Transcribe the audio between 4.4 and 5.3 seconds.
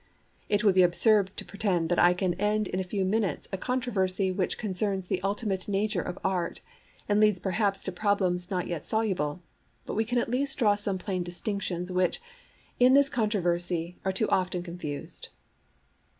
concerns the